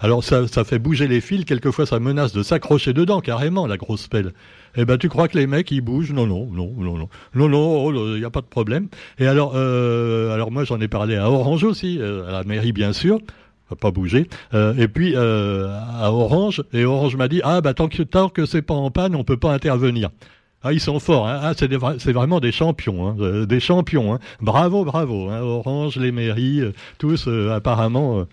Alors 0.00 0.22
ça, 0.22 0.46
fait 0.64 0.78
bouger 0.78 1.08
les 1.08 1.20
fils, 1.20 1.44
quelquefois 1.44 1.84
ça 1.84 1.98
menace 1.98 2.32
de 2.32 2.44
s'accrocher 2.44 2.92
dedans 2.92 3.20
carrément, 3.20 3.66
la 3.66 3.76
grosse 3.76 4.06
pelle. 4.06 4.32
Eh 4.76 4.84
ben 4.84 4.96
tu 4.96 5.08
crois 5.08 5.26
que 5.26 5.36
les 5.36 5.48
mecs 5.48 5.70
ils 5.72 5.80
bougent? 5.80 6.12
Non, 6.12 6.26
non, 6.26 6.46
non, 6.52 6.72
non, 6.78 6.96
non, 6.96 7.08
non, 7.34 7.48
non, 7.48 7.90
il 7.90 7.96
oh, 7.96 8.18
n'y 8.18 8.24
a 8.24 8.30
pas 8.30 8.40
de 8.40 8.46
problème. 8.46 8.88
Et 9.18 9.26
alors, 9.26 9.54
euh, 9.56 10.32
alors 10.32 10.52
moi 10.52 10.62
j'en 10.62 10.80
ai 10.80 10.86
parlé 10.86 11.16
à 11.16 11.28
Orange 11.28 11.64
aussi, 11.64 11.98
euh, 11.98 12.28
à 12.28 12.32
la 12.32 12.44
mairie 12.44 12.72
bien 12.72 12.92
sûr 12.92 13.18
pas 13.80 13.90
bouger. 13.90 14.28
Euh, 14.54 14.72
et 14.78 14.88
puis 14.88 15.12
euh, 15.14 15.68
à 16.00 16.10
Orange, 16.10 16.62
et 16.72 16.86
Orange 16.86 17.16
m'a 17.16 17.28
dit 17.28 17.42
ah 17.44 17.60
bah 17.60 17.74
tant 17.74 17.88
que 17.88 18.02
tant 18.02 18.30
que 18.30 18.46
c'est 18.46 18.62
pas 18.62 18.72
en 18.72 18.90
panne, 18.90 19.14
on 19.14 19.24
peut 19.24 19.36
pas 19.36 19.52
intervenir. 19.52 20.10
Ah, 20.62 20.72
ils 20.72 20.80
sont 20.80 20.98
forts, 20.98 21.28
hein. 21.28 21.38
ah, 21.42 21.52
c'est, 21.56 21.70
c'est 21.98 22.12
vraiment 22.12 22.40
des 22.40 22.50
champions, 22.50 23.08
hein. 23.08 23.44
Des 23.46 23.60
champions. 23.60 24.14
Hein. 24.14 24.18
Bravo, 24.40 24.84
bravo. 24.84 25.28
Hein. 25.28 25.40
Orange, 25.40 25.96
les 25.96 26.10
mairies, 26.10 26.62
tous 26.98 27.28
apparemment 27.28 28.26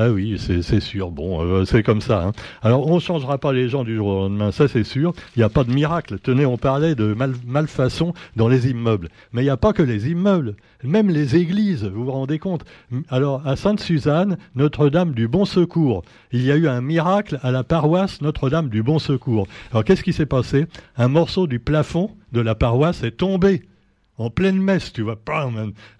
ah 0.00 0.10
oui, 0.10 0.38
c'est 0.38 0.80
sûr. 0.80 1.10
Bon, 1.10 1.42
euh, 1.42 1.64
c'est 1.64 1.82
comme 1.82 2.00
ça. 2.00 2.22
Hein. 2.22 2.32
Alors, 2.62 2.88
on 2.88 2.94
ne 2.94 3.00
changera 3.00 3.36
pas 3.36 3.52
les 3.52 3.68
gens 3.68 3.82
du 3.82 3.96
jour 3.96 4.06
au 4.06 4.18
lendemain, 4.20 4.52
ça 4.52 4.68
c'est 4.68 4.84
sûr. 4.84 5.12
Il 5.34 5.40
n'y 5.40 5.44
a 5.44 5.48
pas 5.48 5.64
de 5.64 5.72
miracle. 5.72 6.20
Tenez, 6.22 6.46
on 6.46 6.56
parlait 6.56 6.94
de 6.94 7.16
malfaçon 7.44 8.14
dans 8.36 8.46
les 8.46 8.70
immeubles. 8.70 9.08
Mais 9.32 9.42
il 9.42 9.46
n'y 9.46 9.50
a 9.50 9.56
pas 9.56 9.72
que 9.72 9.82
les 9.82 10.08
immeubles, 10.08 10.54
même 10.84 11.10
les 11.10 11.34
églises, 11.34 11.84
vous 11.84 12.04
vous 12.04 12.12
rendez 12.12 12.38
compte 12.38 12.64
Alors, 13.08 13.44
à 13.44 13.56
Sainte-Suzanne, 13.56 14.38
Notre-Dame 14.54 15.14
du 15.14 15.26
Bon 15.26 15.44
Secours, 15.44 16.04
il 16.30 16.44
y 16.44 16.52
a 16.52 16.56
eu 16.56 16.68
un 16.68 16.80
miracle 16.80 17.40
à 17.42 17.50
la 17.50 17.64
paroisse 17.64 18.20
Notre-Dame 18.20 18.68
du 18.68 18.84
Bon 18.84 19.00
Secours. 19.00 19.48
Alors, 19.72 19.82
qu'est-ce 19.82 20.04
qui 20.04 20.12
s'est 20.12 20.26
passé? 20.26 20.66
Un 20.96 21.08
morceau 21.08 21.48
du 21.48 21.58
plafond 21.58 22.12
de 22.32 22.40
la 22.40 22.54
paroisse 22.54 23.02
est 23.02 23.16
tombé 23.16 23.62
en 24.18 24.30
pleine 24.30 24.60
messe, 24.60 24.92
tu 24.92 25.02
vois. 25.02 25.18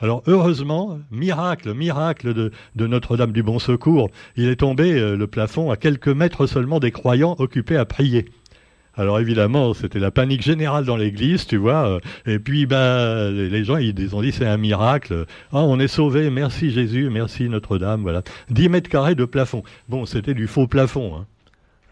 Alors 0.00 0.22
heureusement, 0.26 0.98
miracle, 1.10 1.72
miracle 1.74 2.34
de, 2.34 2.86
Notre-Dame 2.86 3.32
du 3.32 3.42
Bon 3.42 3.58
Secours, 3.58 4.10
il 4.36 4.48
est 4.48 4.56
tombé 4.56 4.92
euh, 4.92 5.16
le 5.16 5.26
plafond 5.26 5.70
à 5.70 5.76
quelques 5.76 6.08
mètres 6.08 6.46
seulement 6.46 6.80
des 6.80 6.90
croyants 6.90 7.36
occupés 7.38 7.76
à 7.76 7.84
prier. 7.84 8.26
Alors 8.94 9.20
évidemment, 9.20 9.74
c'était 9.74 10.00
la 10.00 10.10
panique 10.10 10.42
générale 10.42 10.84
dans 10.84 10.96
l'église, 10.96 11.46
tu 11.46 11.56
vois. 11.56 11.88
Euh, 11.88 12.00
et 12.26 12.40
puis, 12.40 12.66
bah, 12.66 13.30
les 13.30 13.62
gens, 13.62 13.76
ils 13.76 14.16
ont 14.16 14.22
dit 14.22 14.32
c'est 14.32 14.46
un 14.46 14.56
miracle. 14.56 15.24
Ah, 15.52 15.62
on 15.62 15.78
est 15.78 15.88
sauvé, 15.88 16.30
merci 16.30 16.72
Jésus, 16.72 17.08
merci 17.08 17.48
Notre-Dame, 17.48 18.02
voilà. 18.02 18.22
10 18.50 18.68
mètres 18.68 18.90
carrés 18.90 19.14
de 19.14 19.24
plafond. 19.24 19.62
Bon, 19.88 20.04
c'était 20.04 20.34
du 20.34 20.48
faux 20.48 20.66
plafond. 20.66 21.16
Hein. 21.16 21.26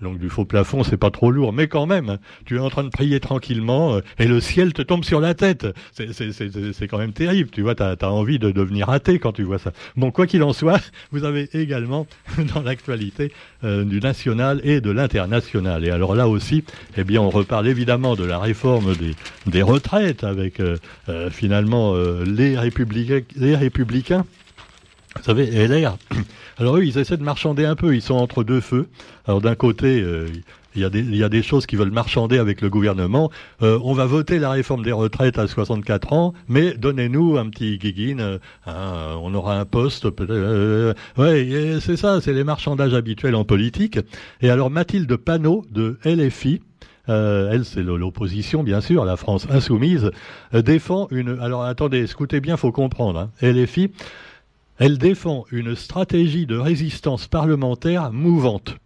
Donc 0.03 0.19
du 0.19 0.29
faux 0.29 0.45
plafond, 0.45 0.85
c'est 0.85 0.99
pas 0.99 1.11
trop 1.11 1.31
lourd, 1.31 1.55
mais 1.55 1.69
quand 1.69 1.87
même, 1.87 2.19
tu 2.45 2.57
es 2.57 2.59
en 2.59 2.69
train 2.69 2.85
de 2.85 2.91
prier 2.91 3.19
tranquillement 3.19 3.95
euh, 3.95 4.01
et 4.19 4.27
le 4.27 4.41
ciel 4.41 4.75
te 4.75 4.83
tombe 4.83 5.05
sur 5.05 5.21
la 5.21 5.33
tête. 5.33 5.67
C'est 5.93 6.89
quand 6.89 6.99
même 6.99 7.15
terrible, 7.15 7.49
tu 7.51 7.63
vois, 7.63 7.75
tu 7.75 7.83
as, 7.83 7.97
envie 8.11 8.39
de 8.39 8.51
devenir 8.51 8.91
athée 8.91 9.19
quand 9.19 9.33
tu 9.33 9.43
vois 9.43 9.59
ça. 9.59 9.73
Bon, 9.97 10.11
quoi 10.11 10.27
qu'il 10.27 10.43
en 10.43 10.53
soit, 10.53 10.81
vous 11.13 11.25
avez 11.25 11.49
également 11.55 12.07
dans 12.55 12.63
l'actualité 12.63 13.33
euh, 13.65 13.85
du 13.85 14.01
national 14.01 14.61
et 14.65 14.83
de 14.83 14.91
l'international. 14.91 15.85
Et 15.85 15.91
alors 15.91 16.15
là 16.15 16.29
aussi, 16.29 16.65
eh 16.99 17.05
bien, 17.05 17.23
on 17.23 17.31
reparle 17.31 17.67
évidemment 17.67 18.17
de 18.17 18.25
la 18.25 18.39
réforme 18.39 18.95
des, 18.97 19.13
des 19.47 19.63
retraites 19.63 20.25
avec 20.25 20.61
euh, 20.61 20.77
finalement 21.31 21.95
les 22.25 22.59
républicains, 22.59 23.23
les 23.37 23.57
républicains 23.57 24.25
vous 25.17 25.23
savez, 25.23 25.67
LR, 25.67 25.97
alors 26.59 26.77
eux, 26.77 26.85
ils 26.85 26.99
essaient 26.99 27.17
de 27.17 27.23
marchander 27.23 27.65
un 27.65 27.77
peu, 27.77 27.95
ils 27.95 28.03
sont 28.03 28.15
entre 28.15 28.45
deux 28.45 28.61
feux. 28.61 28.89
Alors 29.27 29.41
d'un 29.41 29.55
côté, 29.55 30.01
euh, 30.01 30.29
il, 30.75 30.83
y 30.83 31.25
a 31.25 31.29
des, 31.29 31.43
choses 31.43 31.67
qui 31.67 31.77
veulent 31.77 31.91
marchander 31.91 32.39
avec 32.39 32.61
le 32.61 32.69
gouvernement. 32.69 33.31
Euh, 33.63 33.79
on 33.83 33.95
va 33.95 34.05
voter 34.05 34.39
la 34.39 34.51
réforme 34.51 34.85
des 34.85 34.93
retraites 34.93 35.39
à 35.39 35.47
64 35.47 36.13
ans, 36.13 36.35
mais 36.49 36.75
donnez-nous 36.75 37.39
un 37.39 37.49
petit 37.49 37.79
guiguine, 37.79 38.21
euh, 38.21 38.39
hein, 38.67 39.17
on 39.23 39.35
aura 39.35 39.59
un 39.59 39.65
poste 39.65 40.11
peut-être. 40.11 40.95
ouais, 41.17 41.79
c'est 41.81 41.97
ça, 41.97 42.21
c'est 42.21 42.33
les 42.33 42.45
marchandages 42.45 42.95
habituels 42.95 43.35
en 43.35 43.45
politique. 43.45 43.99
Et 44.43 44.51
alors 44.51 44.71
Mathilde 44.71 45.17
Panot 45.17 45.65
de 45.71 45.99
LFI, 46.05 46.61
elle 47.09 47.65
c'est 47.65 47.83
l'opposition 47.83 48.63
bien 48.65 48.81
sûr, 48.81 49.05
la 49.05 49.17
France 49.17 49.47
insoumise, 49.49 50.11
défend 50.53 51.07
une... 51.11 51.39
Alors 51.41 51.63
attendez, 51.63 52.05
écoutez 52.11 52.41
bien, 52.41 52.57
faut 52.57 52.73
comprendre. 52.73 53.31
Hein, 53.41 53.47
LFI 53.49 53.93
elle 54.79 54.99
défend 54.99 55.45
une 55.51 55.75
stratégie 55.75 56.47
de 56.47 56.57
résistance 56.57 57.27
parlementaire 57.27 58.13
mouvante. 58.13 58.77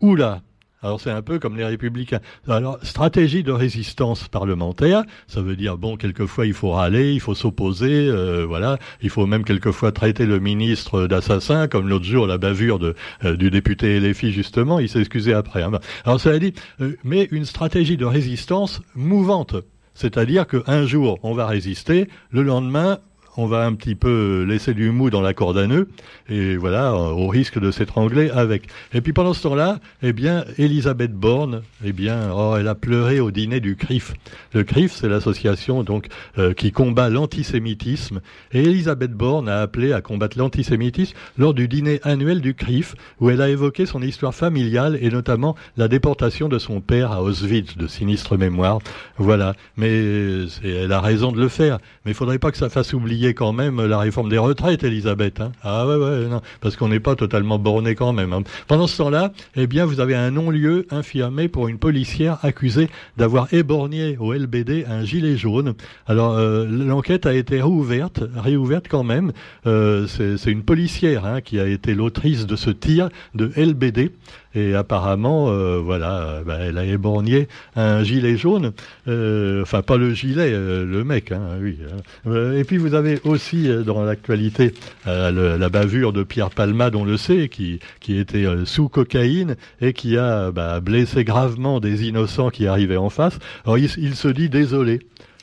Oula 0.00 0.42
alors 0.82 0.98
c'est 0.98 1.10
un 1.10 1.20
peu 1.20 1.38
comme 1.38 1.58
les 1.58 1.64
républicains. 1.64 2.20
Alors 2.48 2.78
stratégie 2.82 3.42
de 3.42 3.52
résistance 3.52 4.28
parlementaire, 4.28 5.02
ça 5.26 5.42
veut 5.42 5.56
dire 5.56 5.76
bon 5.76 5.98
quelquefois 5.98 6.46
il 6.46 6.54
faut 6.54 6.70
râler, 6.70 7.12
il 7.12 7.20
faut 7.20 7.34
s'opposer, 7.34 8.08
euh, 8.08 8.46
voilà, 8.46 8.78
il 9.02 9.10
faut 9.10 9.26
même 9.26 9.44
quelquefois 9.44 9.92
traiter 9.92 10.24
le 10.24 10.40
ministre 10.40 11.06
d'assassin, 11.06 11.68
comme 11.68 11.88
l'autre 11.88 12.06
jour 12.06 12.26
la 12.26 12.38
bavure 12.38 12.78
euh, 13.24 13.36
du 13.36 13.50
député 13.50 14.00
LFI 14.00 14.32
justement, 14.32 14.78
il 14.78 14.88
s'est 14.88 15.00
excusé 15.00 15.34
après. 15.34 15.62
Hein. 15.62 15.72
Alors 16.06 16.18
ça 16.18 16.38
dit, 16.38 16.54
euh, 16.80 16.96
mais 17.04 17.28
une 17.30 17.44
stratégie 17.44 17.98
de 17.98 18.06
résistance 18.06 18.80
mouvante. 18.94 19.56
C'est-à-dire 19.92 20.46
qu'un 20.46 20.86
jour, 20.86 21.18
on 21.22 21.34
va 21.34 21.46
résister, 21.46 22.08
le 22.30 22.42
lendemain, 22.42 23.00
on 23.40 23.46
va 23.46 23.64
un 23.64 23.72
petit 23.74 23.94
peu 23.94 24.44
laisser 24.46 24.74
du 24.74 24.90
mou 24.90 25.08
dans 25.08 25.22
la 25.22 25.32
corde 25.32 25.56
à 25.56 25.66
nœud, 25.66 25.88
et 26.28 26.56
voilà, 26.56 26.94
au 26.94 27.26
risque 27.26 27.58
de 27.58 27.70
s'étrangler 27.70 28.28
avec. 28.28 28.64
Et 28.92 29.00
puis 29.00 29.14
pendant 29.14 29.32
ce 29.32 29.42
temps-là, 29.44 29.80
eh 30.02 30.12
bien, 30.12 30.44
Elisabeth 30.58 31.14
Borne, 31.14 31.62
eh 31.82 31.92
bien, 31.92 32.30
oh, 32.34 32.56
elle 32.58 32.68
a 32.68 32.74
pleuré 32.74 33.18
au 33.18 33.30
dîner 33.30 33.60
du 33.60 33.76
CRIF. 33.76 34.12
Le 34.52 34.62
CRIF, 34.62 34.92
c'est 34.92 35.08
l'association 35.08 35.82
donc 35.84 36.08
euh, 36.36 36.52
qui 36.52 36.70
combat 36.70 37.08
l'antisémitisme, 37.08 38.20
et 38.52 38.62
Elisabeth 38.62 39.12
Borne 39.12 39.48
a 39.48 39.62
appelé 39.62 39.94
à 39.94 40.02
combattre 40.02 40.36
l'antisémitisme 40.36 41.16
lors 41.38 41.54
du 41.54 41.66
dîner 41.66 42.00
annuel 42.02 42.42
du 42.42 42.54
CRIF, 42.54 42.94
où 43.20 43.30
elle 43.30 43.40
a 43.40 43.48
évoqué 43.48 43.86
son 43.86 44.02
histoire 44.02 44.34
familiale 44.34 44.98
et 45.00 45.08
notamment 45.08 45.56
la 45.78 45.88
déportation 45.88 46.50
de 46.50 46.58
son 46.58 46.82
père 46.82 47.10
à 47.12 47.22
Auschwitz, 47.22 47.78
de 47.78 47.86
sinistre 47.86 48.36
mémoire. 48.36 48.80
Voilà, 49.16 49.54
mais 49.78 50.44
elle 50.62 50.92
a 50.92 51.00
raison 51.00 51.32
de 51.32 51.40
le 51.40 51.48
faire, 51.48 51.78
mais 52.04 52.10
il 52.10 52.14
faudrait 52.14 52.38
pas 52.38 52.50
que 52.50 52.58
ça 52.58 52.68
fasse 52.68 52.92
oublier 52.92 53.29
quand 53.34 53.52
même 53.52 53.84
la 53.84 53.98
réforme 53.98 54.28
des 54.28 54.38
retraites, 54.38 54.84
Elisabeth. 54.84 55.40
Hein. 55.40 55.52
ah 55.62 55.86
ouais, 55.86 55.96
ouais, 55.96 56.26
non, 56.26 56.40
parce 56.60 56.76
qu'on 56.76 56.88
n'est 56.88 57.00
pas 57.00 57.16
totalement 57.16 57.58
borné 57.58 57.94
quand 57.94 58.12
même. 58.12 58.32
Hein. 58.32 58.42
Pendant 58.66 58.86
ce 58.86 58.96
temps-là, 58.98 59.32
eh 59.56 59.66
bien, 59.66 59.84
vous 59.84 60.00
avez 60.00 60.14
un 60.14 60.30
non-lieu 60.30 60.86
infirmé 60.90 61.48
pour 61.48 61.68
une 61.68 61.78
policière 61.78 62.38
accusée 62.42 62.88
d'avoir 63.16 63.52
éborgné 63.52 64.16
au 64.18 64.32
LBD 64.32 64.84
un 64.88 65.04
gilet 65.04 65.36
jaune. 65.36 65.74
Alors, 66.06 66.36
euh, 66.36 66.66
l'enquête 66.66 67.26
a 67.26 67.34
été 67.34 67.56
réouverte, 67.56 68.22
réouverte 68.36 68.86
quand 68.88 69.04
même. 69.04 69.32
Euh, 69.66 70.06
c'est 70.06 70.50
une 70.50 70.62
policière 70.62 71.24
hein, 71.26 71.40
qui 71.40 71.58
a 71.58 71.66
été 71.66 71.94
l'autrice 71.94 72.46
de 72.46 72.56
ce 72.56 72.70
tir 72.70 73.08
de 73.34 73.50
LBD. 73.56 74.10
Et 74.54 74.74
apparemment, 74.74 75.50
euh, 75.50 75.78
voilà, 75.78 76.22
euh, 76.22 76.44
bah, 76.44 76.58
elle 76.60 76.76
a 76.76 76.84
éborgné 76.84 77.46
un 77.76 78.02
gilet 78.02 78.36
jaune. 78.36 78.72
Euh, 79.06 79.62
enfin, 79.62 79.82
pas 79.82 79.96
le 79.96 80.12
gilet, 80.12 80.50
le 80.50 81.04
mec, 81.04 81.30
hein, 81.30 81.58
oui. 81.60 81.78
Hein. 82.26 82.52
et 82.54 82.64
puis 82.64 82.76
vous 82.76 82.94
avez 82.94 83.20
aussi 83.24 83.68
dans 83.84 84.02
l'actualité 84.02 84.74
la 85.06 85.68
bavure 85.68 86.12
de 86.12 86.22
Pierre 86.22 86.50
Palma, 86.50 86.90
dont 86.90 87.04
le 87.04 87.16
sait, 87.16 87.48
qui, 87.48 87.80
qui 88.00 88.18
était 88.18 88.46
sous 88.64 88.88
cocaïne 88.88 89.56
et 89.80 89.92
qui 89.92 90.16
a 90.16 90.50
bah, 90.50 90.80
blessé 90.80 91.24
gravement 91.24 91.80
des 91.80 92.08
innocents 92.08 92.50
qui 92.50 92.66
arrivaient 92.66 92.96
en 92.96 93.10
face. 93.10 93.38
Alors 93.64 93.78
il 93.78 94.14
se 94.14 94.28
dit 94.28 94.48
désolé. 94.48 95.00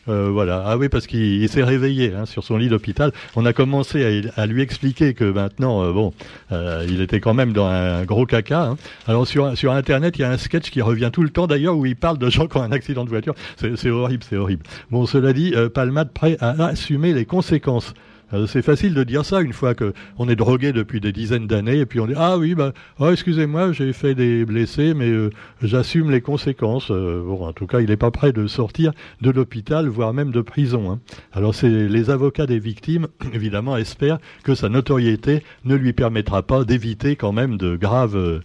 Euh, 0.10 0.30
voilà. 0.32 0.64
Ah 0.66 0.78
oui, 0.78 0.90
parce 0.90 1.08
qu'il 1.08 1.48
s'est 1.50 1.64
réveillé 1.64 2.14
hein, 2.14 2.26
sur 2.26 2.44
son 2.44 2.58
lit 2.58 2.70
d'hôpital. 2.70 3.12
On 3.36 3.46
a 3.46 3.54
commencé 3.54 4.30
à, 4.36 4.46
lui 4.46 4.62
expliquer 4.62 5.14
que 5.14 5.26
maintenant, 5.26 5.84
euh, 5.84 5.92
bon, 5.92 6.14
euh, 6.52 6.86
il 6.88 7.02
était 7.02 7.20
quand 7.20 7.34
même 7.34 7.54
dans 7.54 7.66
un 7.66 8.04
gros 8.04 8.26
caca. 8.26 8.64
Hein. 8.64 8.78
Alors 9.08 9.28
sur, 9.28 9.58
sur 9.58 9.72
Internet, 9.72 10.18
il 10.18 10.22
y 10.22 10.26
a 10.26 10.32
un 10.32 10.38
sketch 10.38 10.70
qui 10.70 10.82
revient 10.82 11.10
tout 11.12 11.24
le 11.24 11.30
temps 11.30 11.48
d'ailleurs 11.48 11.78
où 11.78 11.86
il 11.86 11.96
parle 11.96 12.18
de 12.18 12.30
gens 12.30 12.48
qui 12.48 12.58
ont 12.58 12.64
un 12.64 12.72
accident 12.72 13.04
de 13.04 13.10
voiture. 13.10 13.36
C'est 13.58 13.90
horrible, 13.90 14.24
c'est 14.28 14.38
horrible. 14.38 14.64
Bon, 14.92 15.06
cela 15.06 15.34
dit, 15.34 15.54
Palmade 15.74 16.12
prêt 16.12 16.38
à 16.40 16.52
assumer 16.66 17.14
les 17.14 17.26
conséquences. 17.26 17.94
Euh, 18.34 18.46
c'est 18.46 18.62
facile 18.62 18.94
de 18.94 19.04
dire 19.04 19.24
ça 19.24 19.42
une 19.42 19.54
fois 19.54 19.74
que 19.74 19.94
on 20.18 20.28
est 20.28 20.36
drogué 20.36 20.74
depuis 20.74 21.00
des 21.00 21.14
dizaines 21.14 21.48
d'années 21.48 21.80
et 21.80 21.86
puis 21.86 22.02
on 22.02 22.08
dit 22.08 22.14
ah 22.18 22.38
oui 22.38 22.56
bah 22.56 22.74
oh, 23.00 23.10
excusez-moi 23.10 23.72
j'ai 23.72 23.94
fait 23.94 24.16
des 24.16 24.44
blessés 24.44 24.94
mais 24.94 25.08
euh, 25.08 25.30
j'assume 25.62 26.12
les 26.12 26.20
conséquences. 26.20 26.92
Euh, 26.92 27.24
bon 27.24 27.46
en 27.46 27.54
tout 27.54 27.68
cas 27.68 27.80
il 27.80 27.88
n'est 27.88 27.96
pas 27.96 28.12
prêt 28.12 28.34
de 28.34 28.48
sortir 28.48 28.92
de 29.22 29.32
l'hôpital 29.32 29.88
voire 29.88 30.14
même 30.14 30.32
de 30.32 30.42
prison. 30.42 30.92
Hein. 30.92 31.00
Alors 31.32 31.56
c'est 31.56 31.70
les 31.70 32.10
avocats 32.10 32.48
des 32.48 32.60
victimes 32.60 33.08
évidemment 33.34 33.78
espèrent 33.78 34.20
que 34.44 34.56
sa 34.56 34.68
notoriété 34.68 35.44
ne 35.64 35.76
lui 35.76 35.94
permettra 35.94 36.44
pas 36.44 36.66
d'éviter 36.66 37.16
quand 37.16 37.32
même 37.32 37.58
de 37.58 37.78
graves 37.78 38.42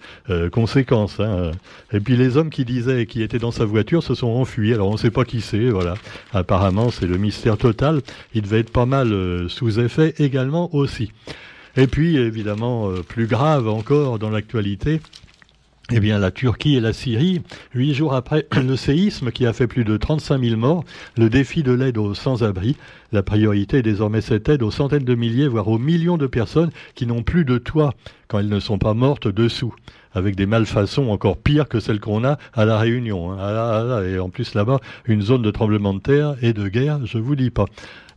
conséquences. 0.52 1.18
Hein. 1.18 1.50
Et 1.92 1.98
puis 1.98 2.16
les 2.16 2.36
hommes 2.36 2.50
qui 2.50 2.64
disaient 2.64 3.06
qui 3.06 3.22
étaient 3.22 3.38
dans 3.38 3.50
sa 3.50 3.64
voiture 3.64 4.02
se 4.02 4.14
sont 4.14 4.28
enfuis. 4.28 4.72
Alors 4.72 4.88
on 4.88 4.92
ne 4.92 4.98
sait 4.98 5.10
pas 5.10 5.24
qui 5.24 5.40
c'est. 5.40 5.70
Voilà 5.70 5.94
apparemment 6.32 6.90
c'est 6.90 7.06
le 7.06 7.18
mystère 7.18 7.56
total. 7.56 8.00
Il 8.34 8.42
devait 8.42 8.60
être 8.60 8.72
pas 8.72 8.86
mal 8.86 9.12
sous 9.48 9.71
effets 9.80 10.14
également 10.18 10.74
aussi. 10.74 11.12
Et 11.76 11.86
puis, 11.86 12.16
évidemment, 12.16 12.90
euh, 12.90 13.02
plus 13.02 13.26
grave 13.26 13.68
encore 13.68 14.18
dans 14.18 14.30
l'actualité, 14.30 15.00
eh 15.90 16.00
la 16.00 16.30
Turquie 16.30 16.76
et 16.76 16.80
la 16.80 16.92
Syrie, 16.92 17.42
huit 17.74 17.94
jours 17.94 18.14
après 18.14 18.46
le 18.56 18.76
séisme 18.76 19.30
qui 19.30 19.46
a 19.46 19.52
fait 19.52 19.66
plus 19.66 19.84
de 19.84 19.96
35 19.96 20.42
000 20.42 20.56
morts, 20.56 20.84
le 21.16 21.28
défi 21.28 21.62
de 21.62 21.72
l'aide 21.72 21.98
aux 21.98 22.14
sans-abri, 22.14 22.76
la 23.12 23.22
priorité 23.22 23.78
est 23.78 23.82
désormais 23.82 24.20
cette 24.20 24.48
aide 24.48 24.62
aux 24.62 24.70
centaines 24.70 25.04
de 25.04 25.14
milliers, 25.14 25.48
voire 25.48 25.68
aux 25.68 25.78
millions 25.78 26.16
de 26.16 26.26
personnes 26.26 26.70
qui 26.94 27.06
n'ont 27.06 27.22
plus 27.22 27.44
de 27.44 27.58
toit 27.58 27.94
quand 28.28 28.38
elles 28.38 28.48
ne 28.48 28.60
sont 28.60 28.78
pas 28.78 28.94
mortes 28.94 29.28
dessous 29.28 29.74
avec 30.14 30.36
des 30.36 30.46
malfaçons 30.46 31.08
encore 31.08 31.36
pires 31.36 31.68
que 31.68 31.80
celles 31.80 32.00
qu'on 32.00 32.24
a 32.24 32.38
à 32.52 32.64
la 32.64 32.78
Réunion. 32.78 33.32
Hein. 33.32 33.36
Ah 33.40 33.98
ah 33.98 34.04
et 34.04 34.18
en 34.18 34.28
plus 34.28 34.54
là-bas, 34.54 34.78
une 35.06 35.22
zone 35.22 35.42
de 35.42 35.50
tremblement 35.50 35.94
de 35.94 36.00
terre 36.00 36.36
et 36.42 36.52
de 36.52 36.68
guerre, 36.68 37.04
je 37.06 37.18
vous 37.18 37.36
dis 37.36 37.50
pas. 37.50 37.66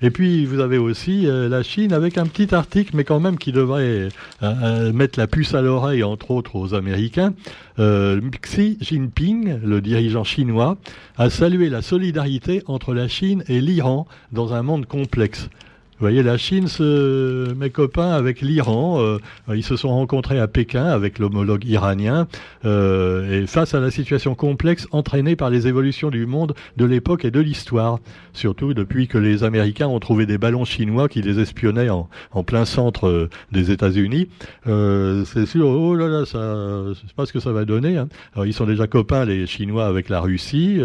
Et 0.02 0.12
puis 0.12 0.46
vous 0.46 0.60
avez 0.60 0.78
aussi 0.78 1.26
euh, 1.26 1.48
la 1.48 1.64
Chine 1.64 1.94
avec 1.94 2.18
un 2.18 2.26
petit 2.26 2.54
article, 2.54 2.92
mais 2.96 3.06
quand 3.06 3.20
même 3.20 3.38
qui 3.38 3.52
devrait 3.52 3.82
euh, 3.84 4.10
euh, 4.44 4.94
mettre 4.94 5.18
la 5.18 5.28
puce 5.28 5.54
à 5.54 5.62
l'oreille, 5.62 6.04
entre 6.04 6.32
autres 6.32 6.56
aux 6.58 6.74
Américains. 6.74 7.34
Xi 7.78 8.78
Jinping, 8.80 9.60
le 9.64 9.82
dirigeant 9.82 10.24
chinois, 10.24 10.78
a 11.18 11.30
salué 11.30 11.70
la 11.70 11.82
solidarité 11.82 12.64
entre 12.68 12.94
la 12.94 13.08
Chine 13.08 13.44
et 13.48 13.60
l'Iran 13.60 14.08
dans 14.32 14.54
un 14.54 14.62
monde 14.62 14.86
complexe. 14.86 15.50
Vous 15.98 16.04
voyez, 16.04 16.24
la 16.24 16.38
Chine 16.38 16.68
se 16.68 17.54
met 17.54 17.70
copain 17.70 18.12
avec 18.12 18.42
l'Iran. 18.42 19.00
Euh, 19.00 19.18
ils 19.56 19.64
se 19.64 19.78
sont 19.78 19.88
rencontrés 19.88 20.38
à 20.42 20.48
Pékin 20.50 20.84
avec 20.84 21.20
l'homologue 21.20 21.64
iranien. 21.64 22.28
Euh, 22.66 23.44
et 23.44 23.48
face 23.48 23.74
à 23.76 23.80
la 23.80 23.90
situation 23.92 24.36
complexe 24.36 24.90
entraînée 24.92 25.38
par 25.38 25.50
les 25.50 25.70
évolutions 25.70 26.10
du 26.10 26.26
monde 26.26 26.54
de 26.76 26.84
l'époque 26.84 27.24
et 27.24 27.32
de 27.32 27.40
l'histoire, 27.40 28.00
surtout 28.34 28.74
depuis 28.74 29.08
que 29.08 29.18
les 29.18 29.46
Américains 29.46 29.88
ont 29.88 30.02
trouvé 30.02 30.26
des 30.26 30.38
ballons 30.38 30.66
chinois 30.66 31.08
qui 31.08 31.22
les 31.22 31.40
espionnaient 31.40 31.90
en, 31.90 32.10
en 32.34 32.44
plein 32.44 32.66
centre 32.66 33.08
euh, 33.08 33.30
des 33.54 33.72
États-Unis, 33.72 34.28
euh, 34.68 35.24
c'est 35.24 35.46
sûr. 35.46 35.66
Oh 35.66 35.96
là 35.96 36.10
là, 36.10 36.26
ça, 36.26 36.90
je 36.90 37.08
sais 37.08 37.14
pas 37.16 37.26
ce 37.26 37.32
que 37.32 37.40
ça 37.40 37.54
va 37.54 37.64
donner. 37.64 37.96
Hein. 37.96 38.10
Alors, 38.34 38.46
ils 38.46 38.54
sont 38.54 38.66
déjà 38.66 38.86
copains 38.86 39.24
les 39.24 39.48
Chinois 39.48 39.86
avec 39.86 40.10
la 40.10 40.20
Russie. 40.20 40.78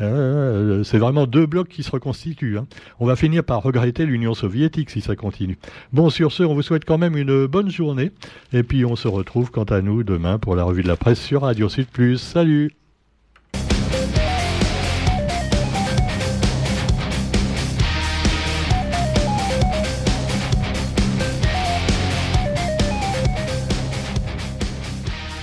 Euh, 0.00 0.82
c'est 0.82 0.98
vraiment 0.98 1.26
deux 1.26 1.44
blocs 1.44 1.68
qui 1.68 1.82
se 1.82 1.90
reconstituent. 1.90 2.56
Hein. 2.56 2.66
On 3.00 3.06
va 3.06 3.16
finir 3.16 3.44
par 3.44 3.62
regretter 3.62 4.06
l'Union 4.06 4.32
soviétique 4.32 4.45
soviétique 4.46 4.90
si 4.90 5.00
ça 5.00 5.16
continue. 5.16 5.58
Bon, 5.92 6.08
sur 6.08 6.30
ce, 6.30 6.44
on 6.44 6.54
vous 6.54 6.62
souhaite 6.62 6.84
quand 6.84 6.98
même 6.98 7.16
une 7.16 7.46
bonne 7.46 7.68
journée. 7.68 8.12
Et 8.52 8.62
puis 8.62 8.84
on 8.84 8.94
se 8.94 9.08
retrouve 9.08 9.50
quant 9.50 9.64
à 9.64 9.80
nous 9.80 10.04
demain 10.04 10.38
pour 10.38 10.54
la 10.54 10.62
revue 10.62 10.84
de 10.84 10.88
la 10.88 10.96
presse 10.96 11.20
sur 11.20 11.42
Radio 11.42 11.68
Sud 11.68 11.86
Plus. 11.86 12.18
Salut 12.18 12.70